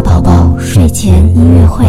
[0.00, 1.84] 宝宝睡前音乐会。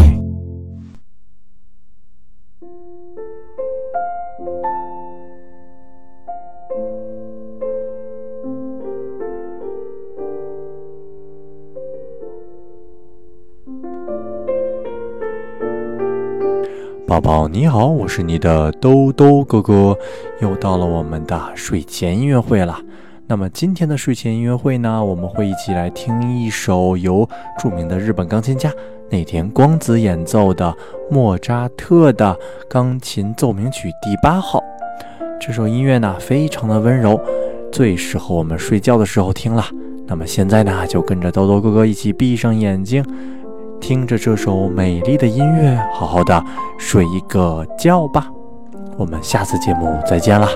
[17.06, 19.96] 宝宝你好，我是你的兜兜哥哥，
[20.40, 22.78] 又到了我们的睡前音乐会了。
[23.30, 27.24] 那么今天的睡前音乐会呢，我们会一起来听一首由
[27.60, 28.68] 著名的日本钢琴家
[29.08, 30.74] 内田光子演奏的
[31.08, 32.36] 莫扎特的
[32.68, 34.60] 钢琴奏鸣曲第八号。
[35.40, 37.20] 这首音乐呢，非常的温柔，
[37.70, 39.64] 最适合我们睡觉的时候听了。
[40.08, 43.04] 那么现在呢，就跟着兜兜哥哥一起闭上眼睛。
[43.80, 46.44] 听着这首美丽的音乐，好好的
[46.80, 48.26] 睡一个觉吧。
[48.96, 50.48] 我们下次节目再见了。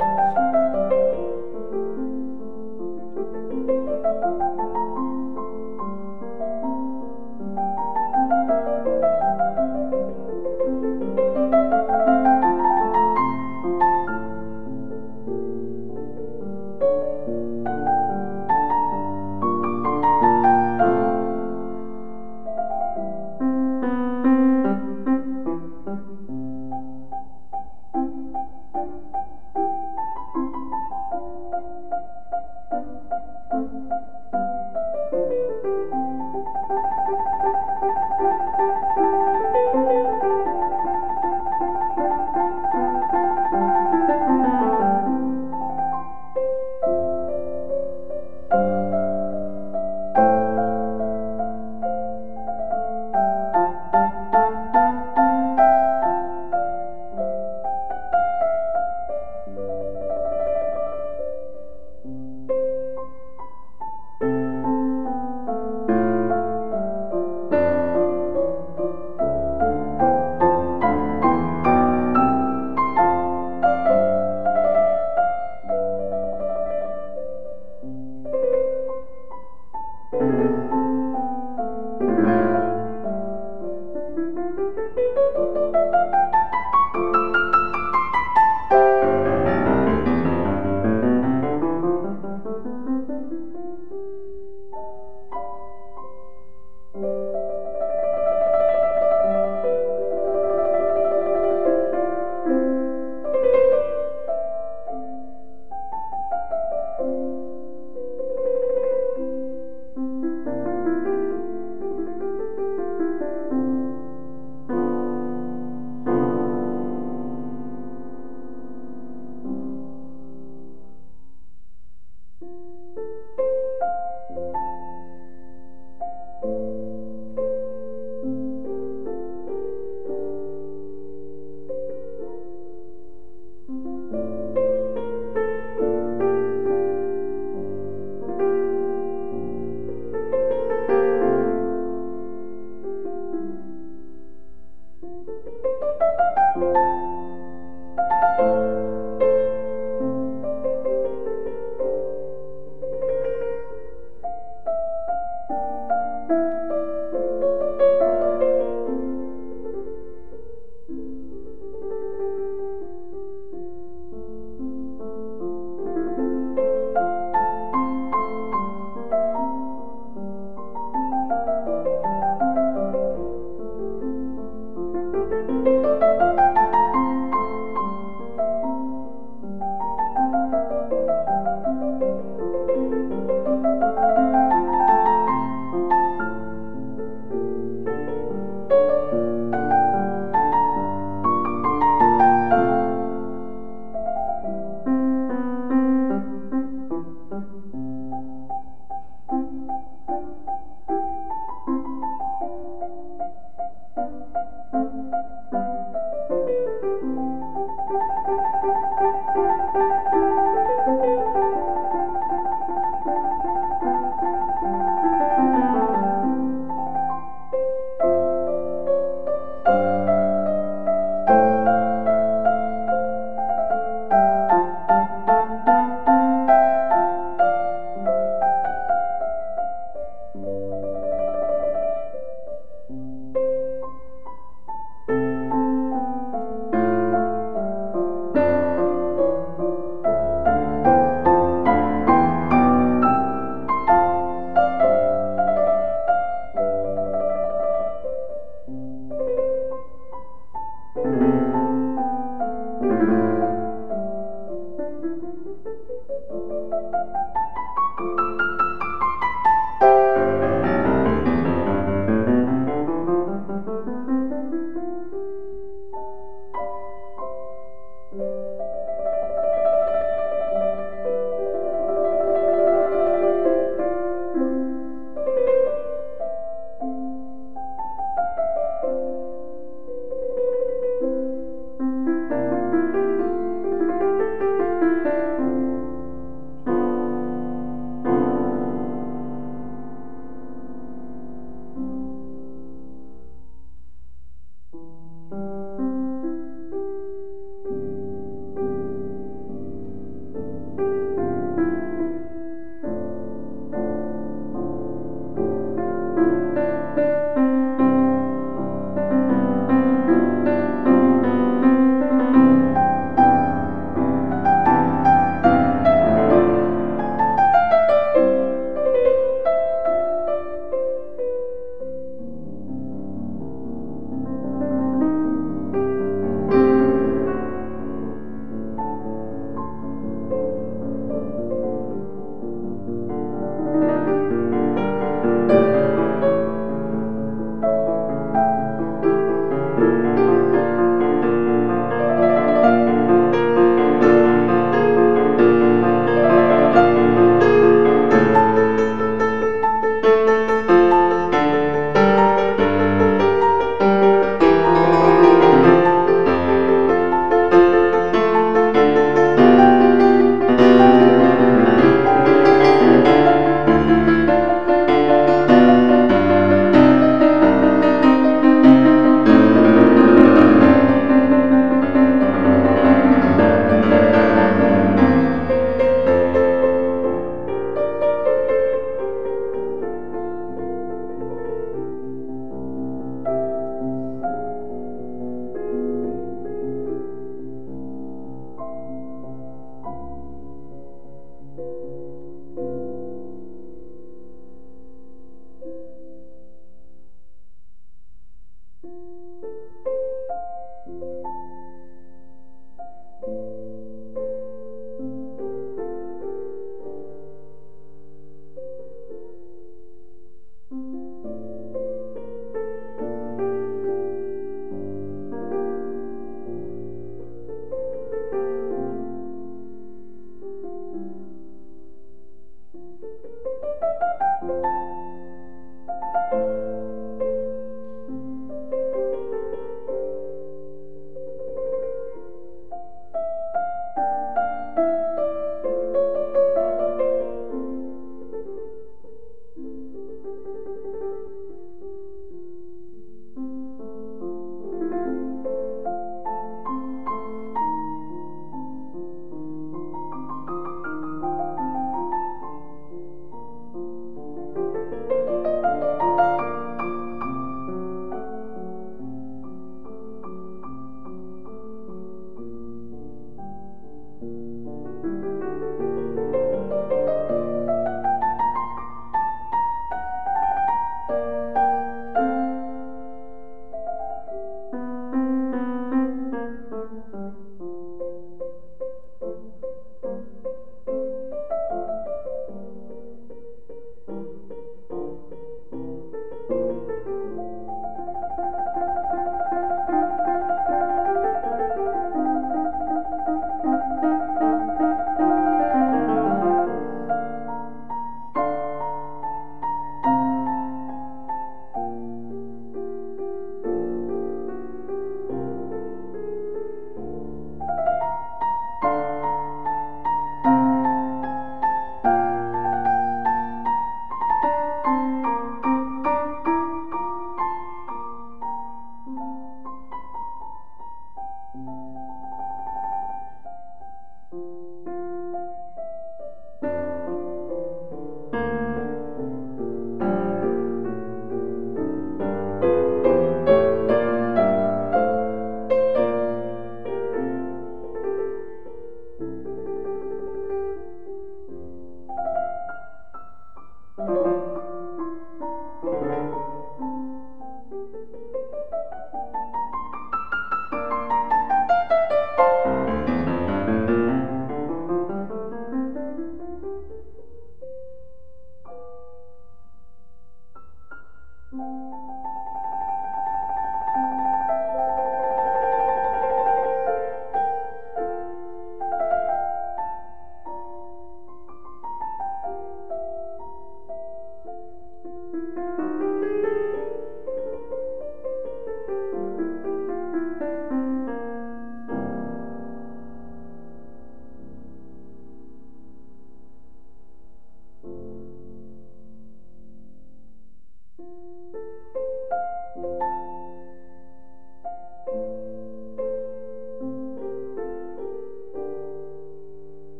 [252.85, 253.55] Música